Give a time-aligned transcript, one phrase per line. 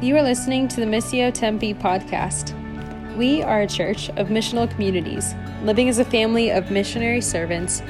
[0.00, 2.54] You are listening to the Missio Tempe podcast.
[3.16, 5.34] We are a church of missional communities,
[5.64, 7.82] living as a family of missionary servants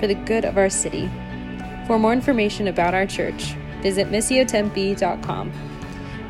[0.00, 1.08] for the good of our city.
[1.86, 5.52] For more information about our church, visit missiotempe.com.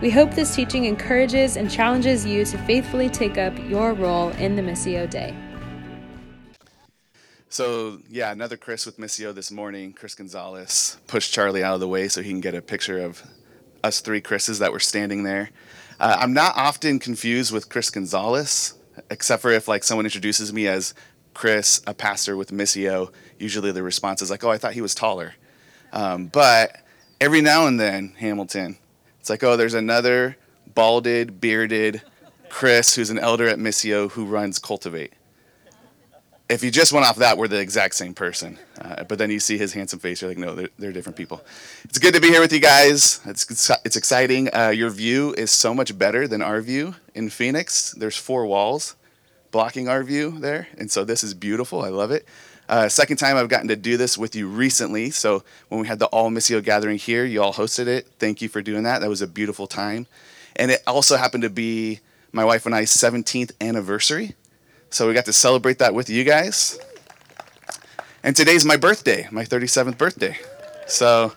[0.02, 4.54] We hope this teaching encourages and challenges you to faithfully take up your role in
[4.54, 5.34] the Missio Dei.
[7.48, 9.94] So, yeah, another Chris with Missio this morning.
[9.94, 13.22] Chris Gonzalez pushed Charlie out of the way so he can get a picture of
[13.82, 15.50] us three Chris's that were standing there.
[16.00, 18.74] Uh, I'm not often confused with Chris Gonzalez,
[19.10, 20.94] except for if like someone introduces me as
[21.34, 23.12] Chris, a pastor with Missio.
[23.38, 25.34] Usually the response is like, "Oh, I thought he was taller."
[25.92, 26.76] Um, but
[27.20, 28.78] every now and then, Hamilton,
[29.20, 30.36] it's like, "Oh, there's another
[30.74, 32.02] balded, bearded
[32.48, 35.12] Chris who's an elder at Missio who runs Cultivate."
[36.52, 38.58] If you just went off that, we're the exact same person.
[38.78, 41.42] Uh, but then you see his handsome face, you're like, no, they're, they're different people.
[41.84, 43.20] It's good to be here with you guys.
[43.24, 44.54] It's, it's exciting.
[44.54, 47.92] Uh, your view is so much better than our view in Phoenix.
[47.92, 48.96] There's four walls
[49.50, 50.68] blocking our view there.
[50.76, 51.82] And so this is beautiful.
[51.82, 52.26] I love it.
[52.68, 55.10] Uh, second time I've gotten to do this with you recently.
[55.10, 58.06] So when we had the All Missio gathering here, you all hosted it.
[58.18, 59.00] Thank you for doing that.
[59.00, 60.06] That was a beautiful time.
[60.56, 64.34] And it also happened to be my wife and I's 17th anniversary.
[64.92, 66.78] So we got to celebrate that with you guys.
[68.22, 70.36] And today's my birthday, my 37th birthday.
[70.86, 71.32] So,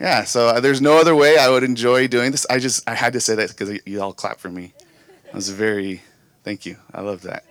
[0.00, 2.44] yeah, so uh, there's no other way I would enjoy doing this.
[2.50, 4.74] I just, I had to say that because you all clap for me.
[5.26, 6.02] It was very,
[6.42, 6.76] thank you.
[6.92, 7.44] I love that.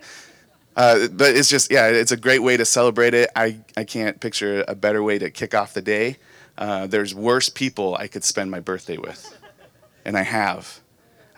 [0.76, 3.30] Uh, but it's just, yeah, it's a great way to celebrate it.
[3.34, 6.18] I, I can't picture a better way to kick off the day.
[6.58, 9.34] Uh, there's worse people I could spend my birthday with,
[10.04, 10.80] and I have.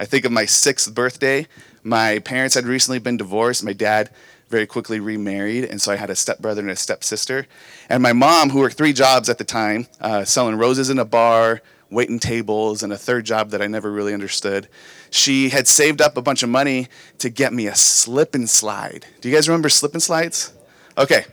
[0.01, 1.47] I think of my sixth birthday.
[1.89, 3.65] My parents had recently been divorced.
[3.65, 4.11] My dad
[4.51, 7.47] very quickly remarried, and so I had a stepbrother and a stepsister.
[7.89, 11.07] And my mom, who worked three jobs at the time, uh, selling roses in a
[11.07, 14.69] bar, waiting tables, and a third job that I never really understood,
[15.09, 16.89] she had saved up a bunch of money
[17.21, 19.07] to get me a slip and slide.
[19.23, 20.53] Do you guys remember slip and slides?
[20.99, 21.25] Okay.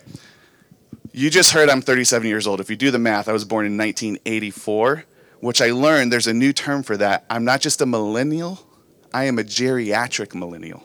[1.11, 2.61] You just heard I'm 37 years old.
[2.61, 5.03] If you do the math, I was born in 1984,
[5.41, 7.25] which I learned there's a new term for that.
[7.29, 8.64] I'm not just a millennial,
[9.15, 10.83] I am a geriatric millennial.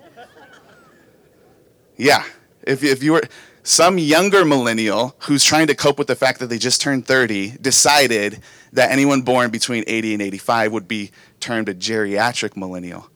[1.97, 2.23] Yeah.
[2.63, 3.23] If, if you were
[3.65, 7.57] some younger millennial who's trying to cope with the fact that they just turned 30
[7.61, 8.41] decided
[8.73, 11.11] that anyone born between 80 and 85 would be
[11.41, 13.11] termed a geriatric millennial.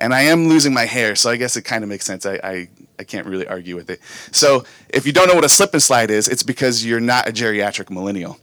[0.00, 2.24] And I am losing my hair, so I guess it kind of makes sense.
[2.24, 2.68] I, I,
[3.00, 3.98] I can't really argue with it.
[4.30, 7.28] So if you don't know what a slip and slide is, it's because you're not
[7.28, 8.38] a geriatric millennial.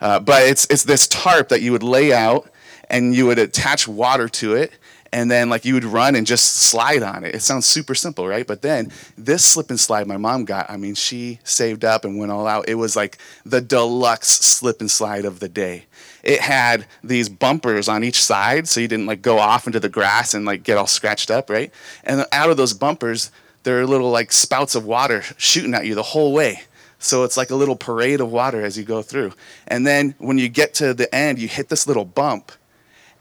[0.00, 2.48] Uh, but it's, it's this tarp that you would lay out
[2.88, 4.70] and you would attach water to it
[5.12, 7.34] and then like you would run and just slide on it.
[7.34, 8.46] It sounds super simple, right?
[8.46, 12.18] But then this slip and slide my mom got, I mean, she saved up and
[12.18, 12.68] went all out.
[12.68, 15.86] It was like the deluxe slip and slide of the day.
[16.22, 19.88] It had these bumpers on each side so you didn't like go off into the
[19.88, 21.72] grass and like get all scratched up, right?
[22.04, 23.30] And out of those bumpers,
[23.62, 26.62] there are little like spouts of water shooting at you the whole way.
[26.98, 29.32] So it's like a little parade of water as you go through.
[29.68, 32.52] And then when you get to the end, you hit this little bump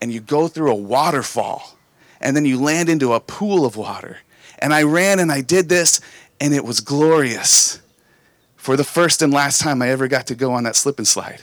[0.02, 1.75] and you go through a waterfall
[2.20, 4.18] and then you land into a pool of water.
[4.60, 6.02] And I ran and I did this,
[6.40, 7.82] and it was glorious.
[8.56, 11.08] For the first and last time I ever got to go on that slip and
[11.08, 11.42] slide.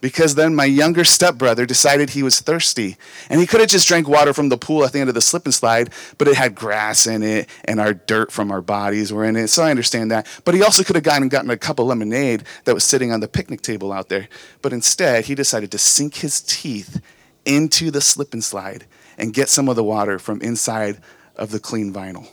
[0.00, 2.96] Because then my younger stepbrother decided he was thirsty.
[3.30, 5.20] And he could have just drank water from the pool at the end of the
[5.20, 9.12] slip and slide, but it had grass in it, and our dirt from our bodies
[9.12, 9.46] were in it.
[9.46, 10.26] So I understand that.
[10.44, 13.20] But he also could have and gotten a cup of lemonade that was sitting on
[13.20, 14.28] the picnic table out there.
[14.60, 17.00] But instead, he decided to sink his teeth
[17.44, 18.86] into the slip and slide
[19.18, 21.00] and get some of the water from inside
[21.36, 22.28] of the clean vinyl.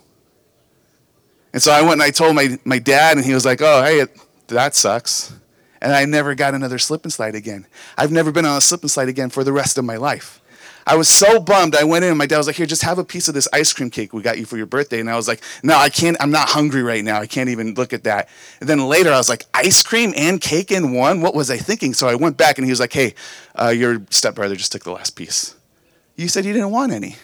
[1.54, 3.84] And so I went and I told my, my dad, and he was like, oh,
[3.84, 4.06] hey,
[4.48, 5.34] that sucks.
[5.82, 7.66] And I never got another slip and slide again.
[7.98, 10.42] I've never been on a slip and slide again for the rest of my life.
[10.88, 11.76] I was so bummed.
[11.76, 13.48] I went in and my dad was like, Here, just have a piece of this
[13.54, 15.00] ice cream cake we got you for your birthday.
[15.00, 16.18] And I was like, No, I can't.
[16.20, 17.20] I'm not hungry right now.
[17.20, 18.30] I can't even look at that.
[18.60, 21.22] And then later I was like, Ice cream and cake in one?
[21.22, 21.94] What was I thinking?
[21.94, 23.14] So I went back and he was like, Hey,
[23.60, 25.56] uh, your stepbrother just took the last piece.
[26.16, 27.16] You said you didn't want any.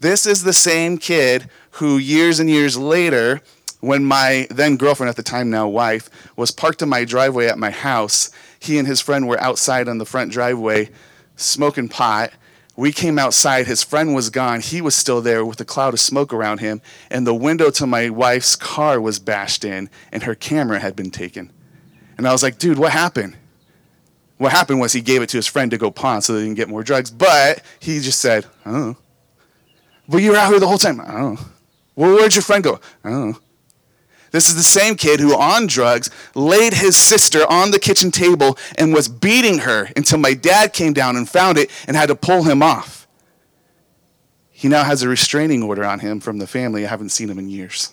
[0.00, 3.40] This is the same kid who, years and years later,
[3.78, 7.58] when my then girlfriend at the time, now wife, was parked in my driveway at
[7.58, 10.90] my house, he and his friend were outside on the front driveway
[11.36, 12.32] smoking pot.
[12.74, 14.60] We came outside, his friend was gone.
[14.60, 16.80] He was still there with a cloud of smoke around him,
[17.10, 21.10] and the window to my wife's car was bashed in, and her camera had been
[21.10, 21.52] taken.
[22.16, 23.36] And I was like, dude, what happened?
[24.38, 26.54] What happened was he gave it to his friend to go pawn so they can
[26.54, 28.96] get more drugs, but he just said, oh.
[30.08, 31.00] But you were out here the whole time.
[31.00, 31.52] Oh.
[31.94, 32.80] Well, where'd your friend go?
[33.04, 33.38] Oh.
[34.32, 38.58] This is the same kid who, on drugs, laid his sister on the kitchen table
[38.76, 42.16] and was beating her until my dad came down and found it and had to
[42.16, 43.06] pull him off.
[44.50, 46.86] He now has a restraining order on him from the family.
[46.86, 47.92] I haven't seen him in years.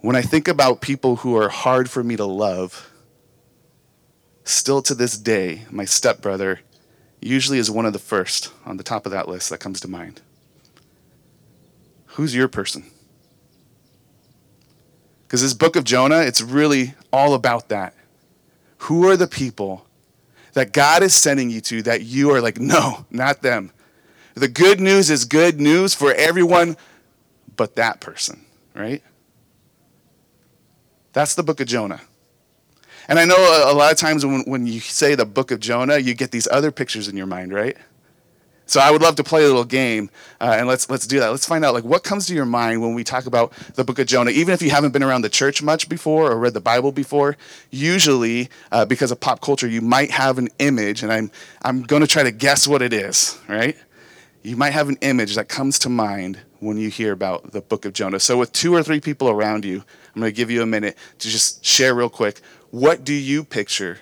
[0.00, 2.90] When I think about people who are hard for me to love,
[4.44, 6.60] still to this day, my stepbrother
[7.20, 9.88] usually is one of the first on the top of that list that comes to
[9.88, 10.20] mind.
[12.06, 12.90] Who's your person?
[15.30, 17.94] Because this book of Jonah, it's really all about that.
[18.78, 19.86] Who are the people
[20.54, 23.70] that God is sending you to that you are like, no, not them?
[24.34, 26.76] The good news is good news for everyone
[27.54, 28.44] but that person,
[28.74, 29.04] right?
[31.12, 32.00] That's the book of Jonah.
[33.06, 33.36] And I know
[33.70, 36.48] a, lot of times when, when you say the book of Jonah, you get these
[36.50, 37.76] other pictures in your mind, right?
[38.70, 41.30] So I would love to play a little game, uh, and let's let's do that.
[41.30, 43.98] Let's find out like what comes to your mind when we talk about the Book
[43.98, 44.30] of Jonah.
[44.30, 47.36] Even if you haven't been around the church much before or read the Bible before,
[47.72, 51.32] usually uh, because of pop culture, you might have an image, and I'm
[51.62, 53.40] I'm going to try to guess what it is.
[53.48, 53.76] Right?
[54.44, 57.84] You might have an image that comes to mind when you hear about the Book
[57.84, 58.20] of Jonah.
[58.20, 59.82] So with two or three people around you,
[60.14, 62.40] I'm going to give you a minute to just share real quick.
[62.70, 63.98] What do you picture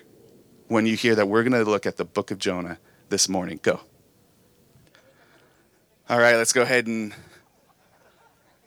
[0.67, 2.77] when you hear that we're going to look at the Book of Jonah
[3.09, 3.59] this morning?
[3.63, 3.79] Go.
[6.09, 7.13] All right, let's go ahead and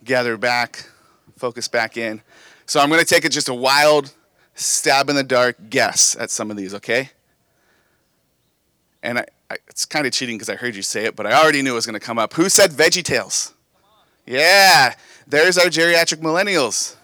[0.04, 0.88] gather back,
[1.36, 2.22] focus back in.
[2.66, 4.14] So I'm going to take it just a wild,
[4.54, 7.10] stab in the dark guess at some of these, okay?
[9.02, 11.32] And I, I, it's kind of cheating because I heard you say it, but I
[11.32, 12.32] already knew it was going to come up.
[12.34, 13.52] Who said Veggie Tales?
[14.24, 14.94] Yeah,
[15.26, 16.94] there's our geriatric millennials.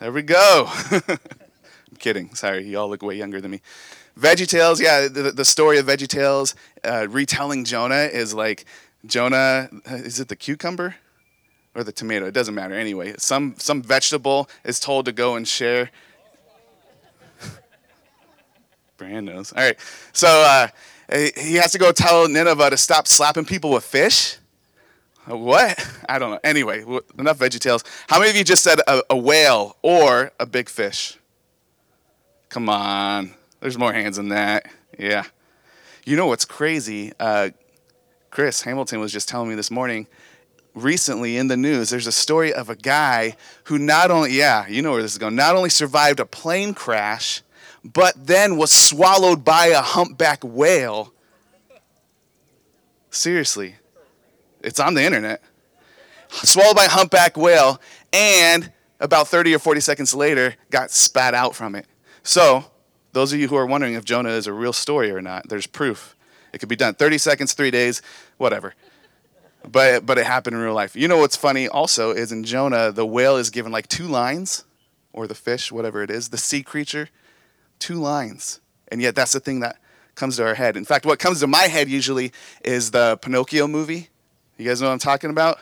[0.00, 0.68] There we go.
[0.90, 2.34] I'm kidding.
[2.34, 3.60] Sorry, you all look way younger than me.
[4.18, 8.64] Veggie Tales, yeah, the, the story of Veggie Tales, uh, retelling Jonah is like
[9.06, 10.96] Jonah, is it the cucumber
[11.74, 12.26] or the tomato?
[12.26, 12.74] It doesn't matter.
[12.74, 15.90] Anyway, some, some vegetable is told to go and share.
[18.98, 19.52] Brand knows.
[19.52, 19.78] All right.
[20.12, 20.68] So uh,
[21.36, 24.36] he has to go tell Nineveh to stop slapping people with fish.
[25.26, 25.78] What?
[26.08, 26.40] I don't know.
[26.42, 26.80] Anyway,
[27.18, 27.84] enough Veggie Tales.
[28.08, 31.18] How many of you just said a, a whale or a big fish?
[32.48, 33.34] Come on.
[33.60, 34.66] There's more hands than that.
[34.98, 35.24] Yeah.
[36.04, 37.12] You know what's crazy?
[37.20, 37.50] Uh,
[38.30, 40.06] Chris Hamilton was just telling me this morning,
[40.74, 44.82] recently in the news, there's a story of a guy who not only, yeah, you
[44.82, 47.42] know where this is going, not only survived a plane crash,
[47.84, 51.12] but then was swallowed by a humpback whale.
[53.10, 53.74] Seriously,
[54.60, 55.42] it's on the internet.
[56.28, 57.80] Swallowed by a humpback whale,
[58.12, 61.86] and about 30 or 40 seconds later, got spat out from it.
[62.22, 62.66] So,
[63.12, 65.66] those of you who are wondering if Jonah is a real story or not, there's
[65.66, 66.14] proof.
[66.52, 68.02] It could be done 30 seconds, three days,
[68.38, 68.74] whatever.
[69.68, 70.96] But, but it happened in real life.
[70.96, 74.64] You know what's funny also is in Jonah, the whale is given like two lines,
[75.12, 77.08] or the fish, whatever it is, the sea creature,
[77.78, 78.60] two lines.
[78.88, 79.78] And yet that's the thing that
[80.14, 80.76] comes to our head.
[80.76, 82.32] In fact, what comes to my head usually
[82.64, 84.08] is the Pinocchio movie.
[84.56, 85.58] You guys know what I'm talking about?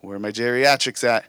[0.00, 1.24] Where are my geriatrics at?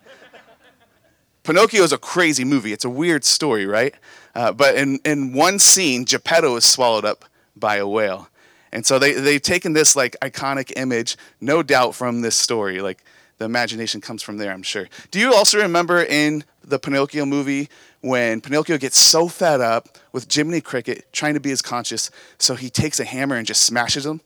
[1.44, 2.72] Pinocchio is a crazy movie.
[2.72, 3.94] It's a weird story, right?
[4.34, 7.26] Uh, but in, in one scene, Geppetto is swallowed up
[7.56, 8.30] by a whale.
[8.74, 12.82] And so they, they've taken this like iconic image, no doubt from this story.
[12.82, 13.04] Like
[13.38, 14.90] the imagination comes from there, I'm sure.
[15.12, 17.70] Do you also remember in the Pinocchio movie
[18.02, 22.10] when Pinocchio gets so fed up with Jiminy Cricket trying to be his conscious,
[22.40, 24.22] so he takes a hammer and just smashes him?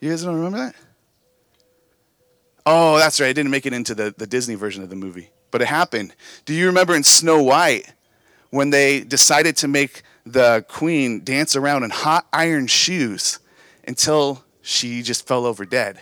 [0.00, 0.74] You guys don't remember that?
[2.64, 3.28] Oh, that's right.
[3.28, 6.14] I didn't make it into the, the Disney version of the movie, but it happened.
[6.46, 7.92] Do you remember in Snow White
[8.48, 13.38] when they decided to make the queen dance around in hot iron shoes
[13.86, 15.98] until she just fell over dead.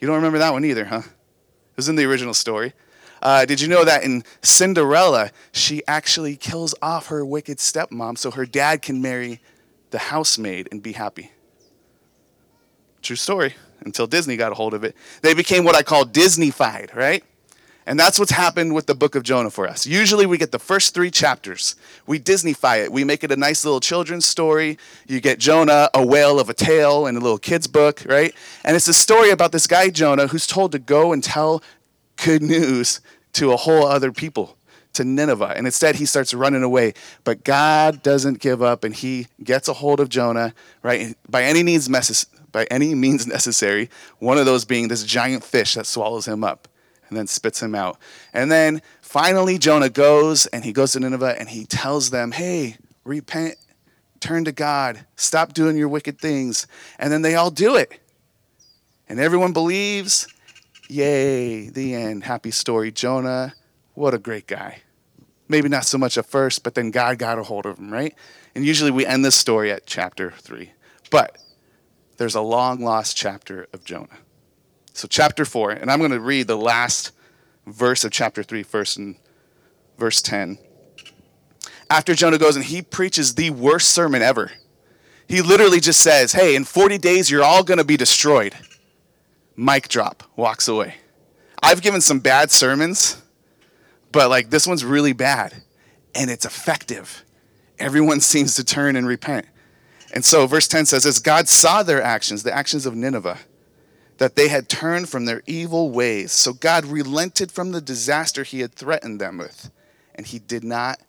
[0.00, 1.02] You don't remember that one either, huh?
[1.04, 2.72] It was in the original story.
[3.20, 8.30] Uh, did you know that in Cinderella, she actually kills off her wicked stepmom so
[8.30, 9.40] her dad can marry
[9.90, 11.32] the housemaid and be happy?
[13.02, 13.54] True story.
[13.80, 14.96] Until Disney got a hold of it.
[15.22, 17.24] They became what I call Disneyfied, right?
[17.88, 19.86] And that's what's happened with the book of Jonah for us.
[19.86, 21.74] Usually we get the first three chapters.
[22.06, 22.92] We Disneyfy it.
[22.92, 24.76] We make it a nice little children's story.
[25.06, 28.34] You get Jonah, a whale of a tale, in a little kid's book, right?
[28.62, 31.62] And it's a story about this guy, Jonah, who's told to go and tell
[32.22, 33.00] good news
[33.32, 34.58] to a whole other people,
[34.92, 35.54] to Nineveh.
[35.56, 36.92] And instead he starts running away.
[37.24, 40.52] But God doesn't give up and he gets a hold of Jonah,
[40.82, 41.16] right?
[41.26, 41.88] By any means
[42.52, 46.68] by any means necessary, one of those being this giant fish that swallows him up
[47.08, 47.98] and then spits him out.
[48.32, 52.76] And then finally, Jonah goes and he goes to Nineveh and he tells them, hey,
[53.04, 53.56] repent,
[54.20, 56.66] turn to God, stop doing your wicked things.
[56.98, 58.00] And then they all do it.
[59.08, 60.28] And everyone believes.
[60.88, 62.24] Yay, the end.
[62.24, 62.90] Happy story.
[62.90, 63.54] Jonah,
[63.94, 64.82] what a great guy.
[65.48, 68.14] Maybe not so much at first, but then God got a hold of him, right?
[68.54, 70.72] And usually we end this story at chapter three.
[71.10, 71.38] But
[72.18, 74.18] there's a long lost chapter of Jonah.
[74.98, 77.12] So, chapter 4, and I'm going to read the last
[77.68, 79.14] verse of chapter 3 first in
[79.96, 80.58] verse 10.
[81.88, 84.50] After Jonah goes and he preaches the worst sermon ever.
[85.28, 88.56] He literally just says, Hey, in 40 days, you're all going to be destroyed.
[89.54, 90.96] Mic drop, walks away.
[91.62, 93.22] I've given some bad sermons,
[94.10, 95.62] but like this one's really bad
[96.12, 97.24] and it's effective.
[97.78, 99.46] Everyone seems to turn and repent.
[100.12, 103.38] And so, verse 10 says, As God saw their actions, the actions of Nineveh,
[104.18, 106.32] that they had turned from their evil ways.
[106.32, 109.70] So God relented from the disaster he had threatened them with,
[110.14, 111.00] and he did not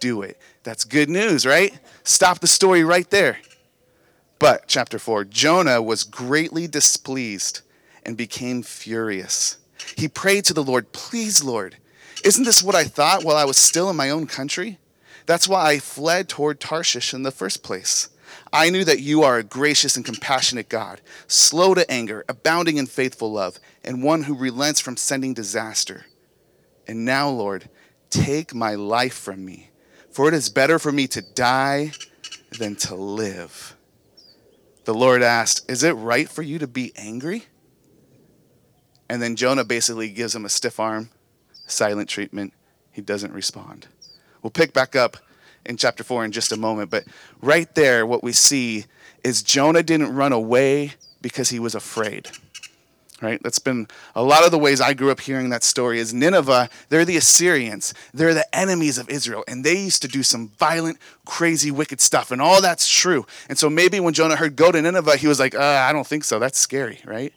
[0.00, 0.38] do it.
[0.64, 1.78] That's good news, right?
[2.04, 3.38] Stop the story right there.
[4.38, 7.62] But, chapter 4 Jonah was greatly displeased
[8.04, 9.58] and became furious.
[9.96, 11.76] He prayed to the Lord, Please, Lord,
[12.24, 14.78] isn't this what I thought while I was still in my own country?
[15.26, 18.08] That's why I fled toward Tarshish in the first place.
[18.52, 22.86] I knew that you are a gracious and compassionate God, slow to anger, abounding in
[22.86, 26.06] faithful love, and one who relents from sending disaster.
[26.86, 27.68] And now, Lord,
[28.10, 29.70] take my life from me,
[30.10, 31.92] for it is better for me to die
[32.58, 33.76] than to live.
[34.84, 37.44] The Lord asked, Is it right for you to be angry?
[39.10, 41.10] And then Jonah basically gives him a stiff arm,
[41.66, 42.54] silent treatment.
[42.90, 43.88] He doesn't respond.
[44.42, 45.18] We'll pick back up
[45.66, 46.90] in chapter 4 in just a moment.
[46.90, 47.04] But
[47.40, 48.86] right there, what we see
[49.24, 52.30] is Jonah didn't run away because he was afraid.
[53.20, 53.42] Right?
[53.42, 56.70] That's been a lot of the ways I grew up hearing that story is Nineveh,
[56.88, 57.92] they're the Assyrians.
[58.14, 59.42] They're the enemies of Israel.
[59.48, 62.30] And they used to do some violent, crazy, wicked stuff.
[62.30, 63.26] And all that's true.
[63.48, 66.06] And so maybe when Jonah heard go to Nineveh, he was like, uh, I don't
[66.06, 66.38] think so.
[66.38, 67.32] That's scary, right?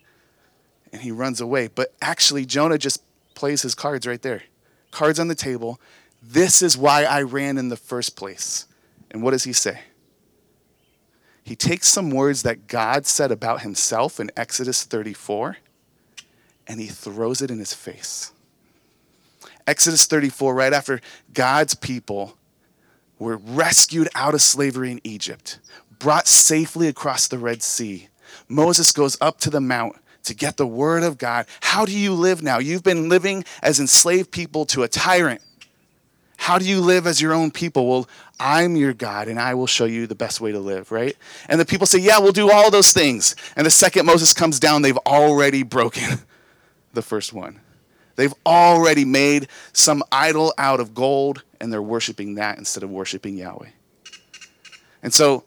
[0.93, 1.67] And he runs away.
[1.73, 3.01] But actually, Jonah just
[3.33, 4.43] plays his cards right there.
[4.91, 5.79] Cards on the table.
[6.21, 8.65] This is why I ran in the first place.
[9.09, 9.81] And what does he say?
[11.43, 15.57] He takes some words that God said about himself in Exodus 34
[16.67, 18.31] and he throws it in his face.
[19.67, 21.01] Exodus 34, right after
[21.33, 22.37] God's people
[23.19, 25.59] were rescued out of slavery in Egypt,
[25.99, 28.07] brought safely across the Red Sea,
[28.47, 31.45] Moses goes up to the mount to get the word of God.
[31.61, 32.59] How do you live now?
[32.59, 35.41] You've been living as enslaved people to a tyrant.
[36.41, 37.87] How do you live as your own people?
[37.87, 41.15] Well, I'm your God and I will show you the best way to live, right?
[41.47, 43.35] And the people say, Yeah, we'll do all those things.
[43.55, 46.17] And the second Moses comes down, they've already broken
[46.93, 47.59] the first one.
[48.15, 53.37] They've already made some idol out of gold and they're worshiping that instead of worshiping
[53.37, 53.69] Yahweh.
[55.03, 55.43] And so,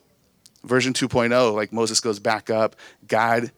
[0.62, 2.76] version 2.0, like Moses goes back up,
[3.08, 3.50] God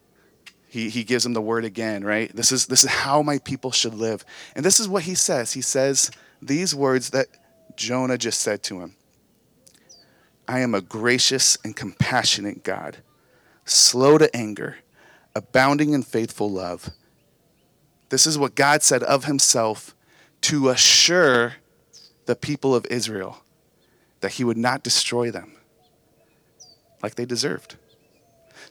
[0.68, 2.34] he, he gives him the word again, right?
[2.34, 4.24] This is, this is how my people should live.
[4.54, 5.52] And this is what he says.
[5.52, 7.26] He says, these words that
[7.76, 8.96] Jonah just said to him
[10.48, 12.98] I am a gracious and compassionate God,
[13.64, 14.76] slow to anger,
[15.34, 16.90] abounding in faithful love.
[18.08, 19.94] This is what God said of himself
[20.42, 21.54] to assure
[22.26, 23.42] the people of Israel
[24.20, 25.56] that he would not destroy them
[27.02, 27.76] like they deserved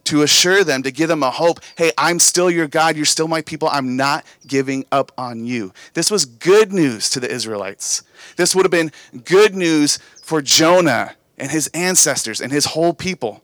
[0.05, 3.27] to assure them, to give them a hope hey, I'm still your God, you're still
[3.27, 5.73] my people, I'm not giving up on you.
[5.93, 8.03] This was good news to the Israelites.
[8.37, 8.91] This would have been
[9.23, 13.43] good news for Jonah and his ancestors and his whole people.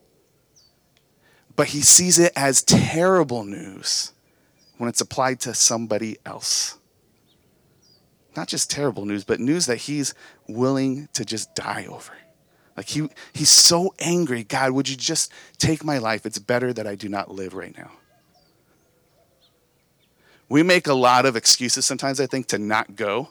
[1.54, 4.12] But he sees it as terrible news
[4.78, 6.78] when it's applied to somebody else.
[8.34, 10.14] Not just terrible news, but news that he's
[10.48, 12.12] willing to just die over.
[12.76, 14.44] Like he, he's so angry.
[14.44, 16.24] God, would you just take my life?
[16.24, 17.90] It's better that I do not live right now.
[20.48, 23.28] We make a lot of excuses sometimes, I think, to not go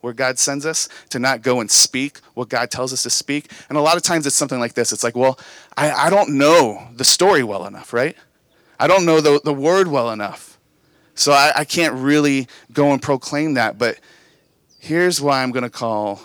[0.00, 3.50] where God sends us, to not go and speak what God tells us to speak.
[3.68, 5.38] And a lot of times it's something like this it's like, well,
[5.76, 8.16] I, I don't know the story well enough, right?
[8.78, 10.58] I don't know the, the word well enough.
[11.14, 13.78] So I, I can't really go and proclaim that.
[13.78, 13.98] But
[14.78, 16.20] here's why I'm going to call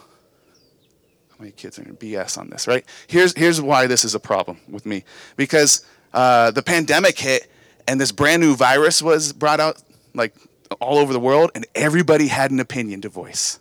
[1.42, 2.86] my kids are going to BS on this, right?
[3.08, 5.04] Here's, here's why this is a problem with me.
[5.36, 5.84] Because
[6.14, 7.52] uh, the pandemic hit
[7.88, 9.82] and this brand new virus was brought out
[10.14, 10.36] like
[10.80, 13.60] all over the world, and everybody had an opinion to voice.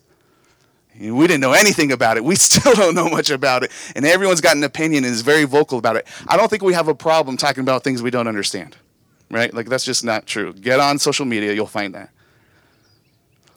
[0.94, 2.24] And we didn't know anything about it.
[2.24, 3.72] We still don't know much about it.
[3.96, 6.06] And everyone's got an opinion and is very vocal about it.
[6.28, 8.76] I don't think we have a problem talking about things we don't understand,
[9.30, 9.52] right?
[9.52, 10.52] Like, that's just not true.
[10.52, 12.10] Get on social media, you'll find that.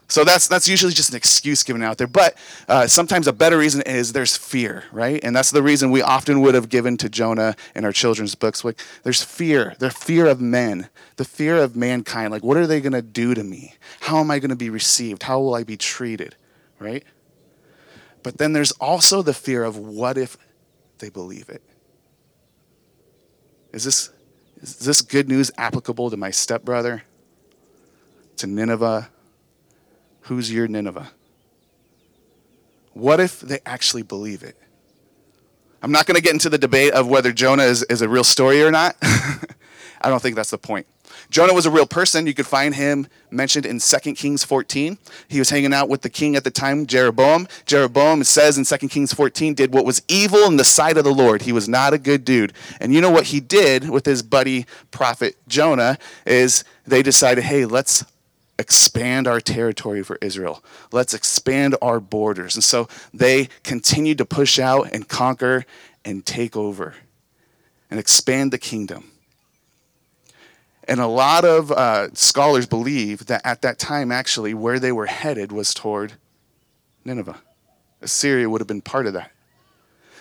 [0.07, 2.07] So that's that's usually just an excuse given out there.
[2.07, 5.23] But uh, sometimes a better reason is there's fear, right?
[5.23, 8.63] And that's the reason we often would have given to Jonah in our children's books.
[8.63, 12.31] Like there's fear, the fear of men, the fear of mankind.
[12.31, 13.75] Like what are they going to do to me?
[14.01, 15.23] How am I going to be received?
[15.23, 16.35] How will I be treated,
[16.79, 17.03] right?
[18.21, 20.37] But then there's also the fear of what if
[20.99, 21.61] they believe it?
[23.73, 24.09] Is this
[24.61, 27.03] is this good news applicable to my stepbrother,
[28.37, 29.09] to Nineveh?
[30.23, 31.11] Who's your Nineveh?
[32.93, 34.57] What if they actually believe it?
[35.81, 38.23] I'm not going to get into the debate of whether Jonah is, is a real
[38.23, 38.95] story or not.
[39.01, 40.87] I don't think that's the point.
[41.29, 42.27] Jonah was a real person.
[42.27, 44.97] You could find him mentioned in 2 Kings 14.
[45.27, 47.47] He was hanging out with the king at the time, Jeroboam.
[47.65, 51.13] Jeroboam says in 2 Kings 14, did what was evil in the sight of the
[51.13, 51.41] Lord.
[51.41, 52.53] He was not a good dude.
[52.79, 57.65] And you know what he did with his buddy prophet Jonah is they decided, hey,
[57.65, 58.05] let's
[58.59, 60.63] expand our territory for Israel.
[60.91, 62.55] Let's expand our borders.
[62.55, 65.65] And so they continued to push out and conquer
[66.05, 66.95] and take over
[67.89, 69.11] and expand the kingdom.
[70.87, 75.05] And a lot of uh, scholars believe that at that time, actually, where they were
[75.05, 76.13] headed was toward
[77.05, 77.39] Nineveh.
[78.01, 79.31] Assyria would have been part of that.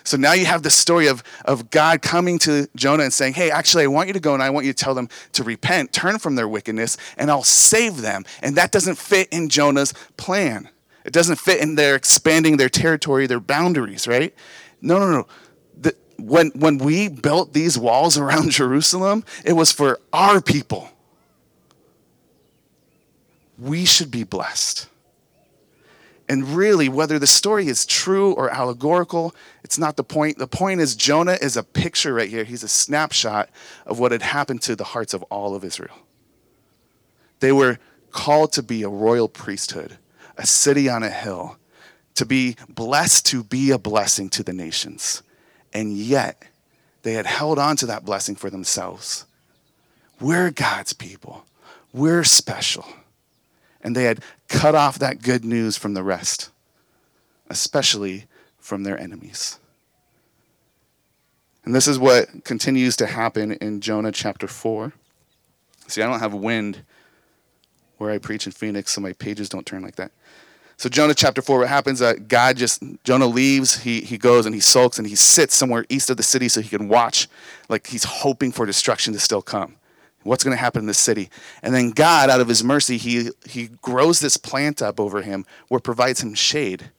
[0.05, 3.51] So now you have the story of, of God coming to Jonah and saying, Hey,
[3.51, 5.93] actually, I want you to go and I want you to tell them to repent,
[5.93, 8.25] turn from their wickedness, and I'll save them.
[8.43, 10.69] And that doesn't fit in Jonah's plan.
[11.05, 14.35] It doesn't fit in their expanding their territory, their boundaries, right?
[14.81, 15.27] No, no, no.
[15.81, 20.89] The, when, when we built these walls around Jerusalem, it was for our people.
[23.59, 24.89] We should be blessed.
[26.29, 30.39] And really, whether the story is true or allegorical, it's not the point.
[30.39, 32.45] The point is, Jonah is a picture right here.
[32.45, 33.51] He's a snapshot
[33.87, 35.97] of what had happened to the hearts of all of Israel.
[37.41, 37.79] They were
[38.13, 39.99] called to be a royal priesthood,
[40.39, 41.57] a city on a hill,
[42.15, 45.23] to be blessed to be a blessing to the nations.
[45.73, 46.45] And yet,
[47.03, 49.25] they had held on to that blessing for themselves.
[50.21, 51.45] We're God's people,
[51.93, 52.87] we're special
[53.83, 56.51] and they had cut off that good news from the rest,
[57.51, 58.27] especially
[58.59, 59.59] from their enemies.
[61.65, 64.93] And this is what continues to happen in Jonah chapter 4.
[65.89, 66.83] See, I don't have wind
[67.99, 70.11] where I preach in Phoenix, so my pages don't turn like that.
[70.77, 74.55] So Jonah chapter 4, what happens, uh, God just, Jonah leaves, he, he goes and
[74.55, 77.29] he sulks and he sits somewhere east of the city so he can watch,
[77.69, 79.77] like he's hoping for destruction to still come
[80.25, 81.31] what's going to happen in the city.
[81.63, 85.45] And then god out of his mercy he, he grows this plant up over him
[85.69, 86.91] where provides him shade.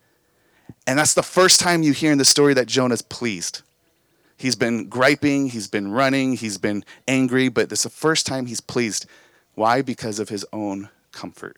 [0.86, 3.62] And that's the first time you hear in the story that jonah's pleased.
[4.38, 8.46] He's been griping he's been running he's been angry but this is the first time
[8.46, 9.06] he's pleased.
[9.56, 9.82] Why?
[9.82, 11.58] Because of his own comfort.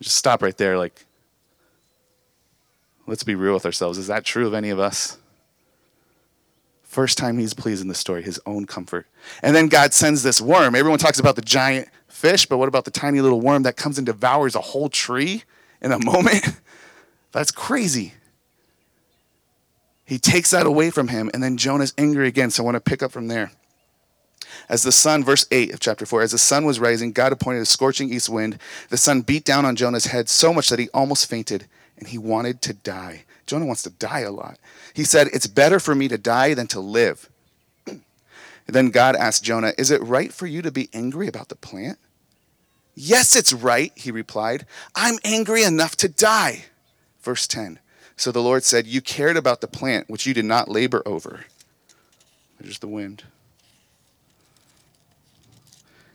[0.00, 1.04] Just stop right there like
[3.06, 3.98] let's be real with ourselves.
[3.98, 5.18] Is that true of any of us
[6.96, 9.06] First time he's pleased in the story, his own comfort.
[9.42, 10.74] And then God sends this worm.
[10.74, 13.98] Everyone talks about the giant fish, but what about the tiny little worm that comes
[13.98, 15.42] and devours a whole tree
[15.82, 16.58] in a moment?
[17.32, 18.14] That's crazy.
[20.06, 22.50] He takes that away from him, and then Jonah's angry again.
[22.50, 23.50] So I want to pick up from there.
[24.70, 27.60] As the sun, verse 8 of chapter 4, as the sun was rising, God appointed
[27.60, 28.58] a scorching east wind.
[28.88, 31.66] The sun beat down on Jonah's head so much that he almost fainted,
[31.98, 33.24] and he wanted to die.
[33.46, 34.58] Jonah wants to die a lot.
[34.92, 37.28] He said, It's better for me to die than to live.
[38.66, 41.98] then God asked Jonah, Is it right for you to be angry about the plant?
[42.94, 44.66] Yes, it's right, he replied.
[44.94, 46.64] I'm angry enough to die.
[47.20, 47.78] Verse 10.
[48.16, 51.44] So the Lord said, You cared about the plant which you did not labor over.
[52.58, 53.24] There's the wind.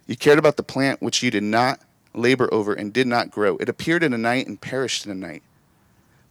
[0.07, 1.79] You cared about the plant which you did not
[2.13, 3.57] labor over and did not grow.
[3.57, 5.43] It appeared in a night and perished in a night.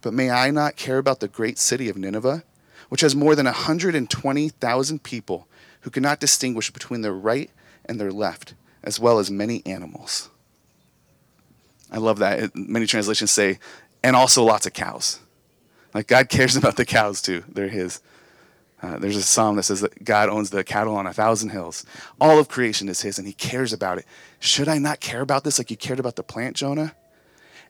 [0.01, 2.43] But may I not care about the great city of Nineveh,
[2.89, 5.47] which has more than 120,000 people
[5.81, 7.49] who cannot distinguish between their right
[7.85, 10.29] and their left, as well as many animals?
[11.91, 12.55] I love that.
[12.55, 13.59] Many translations say,
[14.03, 15.19] and also lots of cows.
[15.93, 18.01] Like God cares about the cows too, they're His.
[18.81, 21.85] Uh, there's a psalm that says that God owns the cattle on a thousand hills.
[22.19, 24.05] All of creation is His, and He cares about it.
[24.39, 26.95] Should I not care about this like you cared about the plant, Jonah?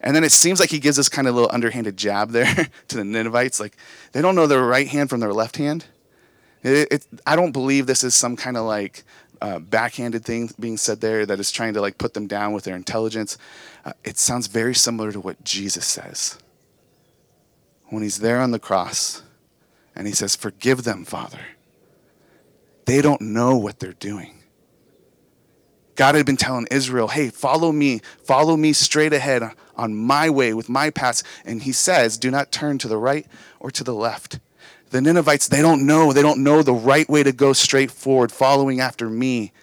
[0.01, 2.97] And then it seems like he gives this kind of little underhanded jab there to
[2.97, 3.59] the Ninevites.
[3.59, 3.77] Like
[4.11, 5.85] they don't know their right hand from their left hand.
[6.63, 9.03] It, it, I don't believe this is some kind of like
[9.41, 12.63] uh, backhanded thing being said there that is trying to like put them down with
[12.63, 13.37] their intelligence.
[13.85, 16.37] Uh, it sounds very similar to what Jesus says
[17.89, 19.23] when he's there on the cross
[19.95, 21.39] and he says, Forgive them, Father.
[22.85, 24.40] They don't know what they're doing.
[25.95, 29.43] God had been telling Israel, hey, follow me, follow me straight ahead
[29.75, 31.23] on my way with my paths.
[31.45, 33.27] And he says, do not turn to the right
[33.59, 34.39] or to the left.
[34.91, 36.11] The Ninevites, they don't know.
[36.11, 39.53] They don't know the right way to go straight forward, following after me.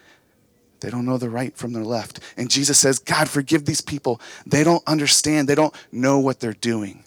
[0.79, 2.19] They don't know the right from the left.
[2.37, 4.21] And Jesus says, God, forgive these people.
[4.45, 7.03] They don't understand, they don't know what they're doing.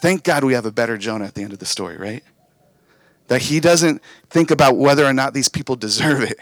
[0.00, 2.24] Thank God we have a better Jonah at the end of the story, right?
[3.28, 6.38] That he doesn't think about whether or not these people deserve it.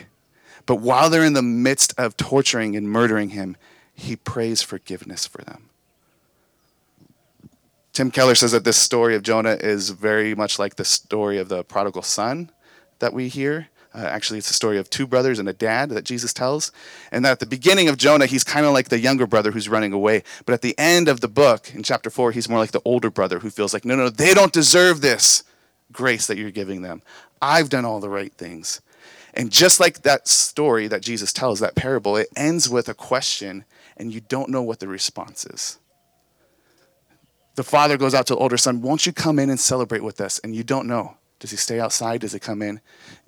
[0.68, 3.56] But while they're in the midst of torturing and murdering him,
[3.94, 5.70] he prays forgiveness for them.
[7.94, 11.48] Tim Keller says that this story of Jonah is very much like the story of
[11.48, 12.50] the prodigal son
[12.98, 13.68] that we hear.
[13.94, 16.70] Uh, actually, it's a story of two brothers and a dad that Jesus tells.
[17.10, 19.70] And that at the beginning of Jonah, he's kind of like the younger brother who's
[19.70, 20.22] running away.
[20.44, 23.08] But at the end of the book, in chapter four, he's more like the older
[23.08, 25.44] brother who feels like, no, no, they don't deserve this
[25.90, 27.00] grace that you're giving them.
[27.40, 28.82] I've done all the right things.
[29.34, 33.64] And just like that story that Jesus tells, that parable, it ends with a question,
[33.96, 35.78] and you don't know what the response is.
[37.54, 40.20] The father goes out to the older son, Won't you come in and celebrate with
[40.20, 40.38] us?
[40.38, 41.16] And you don't know.
[41.40, 42.20] Does he stay outside?
[42.20, 42.80] Does he come in?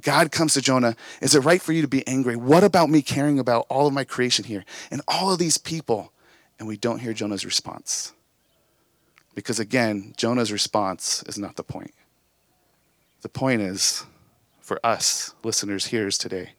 [0.02, 0.96] God comes to Jonah.
[1.20, 2.34] Is it right for you to be angry?
[2.34, 6.12] What about me caring about all of my creation here and all of these people?
[6.58, 8.12] And we don't hear Jonah's response.
[9.34, 11.94] Because again, Jonah's response is not the point.
[13.22, 14.04] The point is
[14.70, 16.50] for us, listeners, hearers today,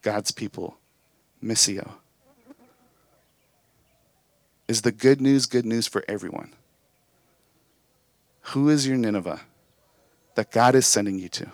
[0.00, 0.78] God's people,
[1.44, 1.90] Missio.
[4.66, 6.54] Is the good news good news for everyone?
[8.54, 9.42] Who is your Nineveh?
[10.36, 11.50] that God is sending you to.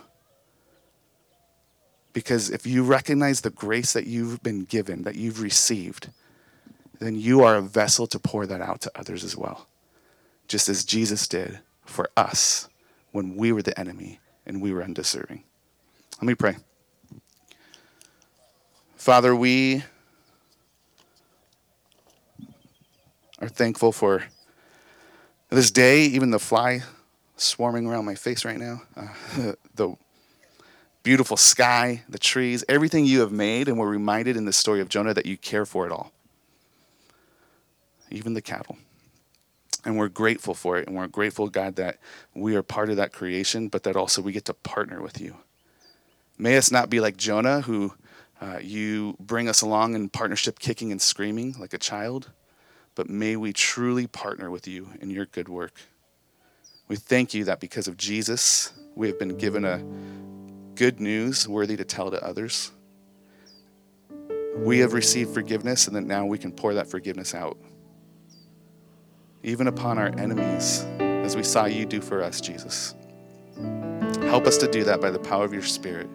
[2.12, 6.10] Because if you recognize the grace that you've been given, that you've received,
[7.00, 9.66] then you are a vessel to pour that out to others as well.
[10.46, 12.68] Just as Jesus did for us
[13.10, 15.42] when we were the enemy and we were undeserving.
[16.20, 16.56] Let me pray.
[18.96, 19.84] Father, we
[23.38, 24.24] are thankful for
[25.50, 26.82] this day, even the fly
[27.36, 28.82] swarming around my face right now.
[28.96, 29.94] Uh, the
[31.02, 34.88] beautiful sky, the trees, everything you have made, and we're reminded in the story of
[34.88, 36.12] Jonah that you care for it all,
[38.10, 38.78] even the cattle.
[39.84, 41.98] And we're grateful for it, and we're grateful, God, that
[42.34, 45.36] we are part of that creation, but that also we get to partner with you.
[46.38, 47.94] May us not be like Jonah, who
[48.40, 52.30] uh, you bring us along in partnership, kicking and screaming like a child,
[52.94, 55.80] but may we truly partner with you in your good work.
[56.88, 59.82] We thank you that because of Jesus, we have been given a
[60.74, 62.70] good news worthy to tell to others.
[64.56, 67.58] We have received forgiveness, and that now we can pour that forgiveness out,
[69.42, 72.94] even upon our enemies, as we saw you do for us, Jesus.
[74.22, 76.08] Help us to do that by the power of your Spirit.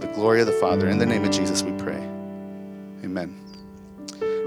[0.00, 0.88] The glory of the Father.
[0.88, 2.00] In the name of Jesus, we pray.
[3.04, 3.38] Amen.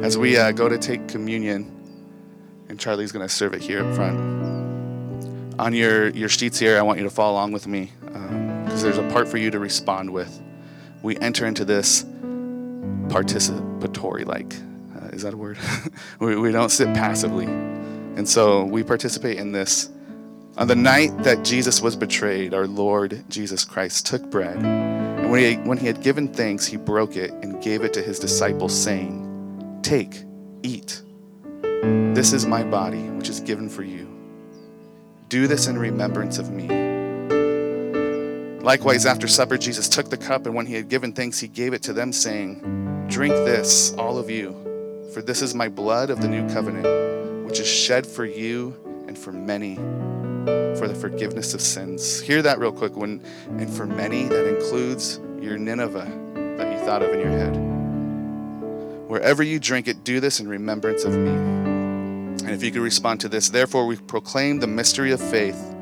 [0.02, 1.72] As we uh, go to take communion,
[2.70, 4.44] and Charlie's going to serve it here up front
[5.60, 8.82] on your, your sheets here, I want you to follow along with me because um,
[8.82, 10.42] there's a part for you to respond with.
[11.02, 12.04] We enter into this
[13.10, 14.56] participatory, like,
[14.96, 15.58] uh, is that a word?
[16.20, 17.46] we, we don't sit passively.
[17.46, 19.90] And so we participate in this.
[20.58, 25.03] On the night that Jesus was betrayed, our Lord Jesus Christ took bread.
[25.34, 28.20] When he, when he had given thanks, he broke it and gave it to his
[28.20, 30.26] disciples, saying, Take,
[30.62, 31.02] eat.
[32.14, 34.08] This is my body, which is given for you.
[35.30, 36.68] Do this in remembrance of me.
[38.60, 41.74] Likewise, after supper, Jesus took the cup, and when he had given thanks, he gave
[41.74, 44.52] it to them, saying, Drink this, all of you,
[45.16, 49.18] for this is my blood of the new covenant, which is shed for you and
[49.18, 49.80] for many
[50.76, 52.20] for the forgiveness of sins.
[52.20, 52.96] Hear that real quick.
[52.96, 56.06] When and for many, that includes your Nineveh
[56.58, 57.56] that you thought of in your head.
[59.10, 61.32] Wherever you drink it, do this in remembrance of me.
[61.32, 65.76] And if you could respond to this, therefore we proclaim the mystery of faith.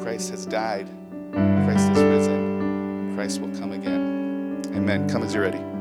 [0.00, 0.88] Christ has died,
[1.32, 4.60] Christ has risen, Christ will come again.
[4.74, 5.08] Amen.
[5.08, 5.73] Come as you're ready.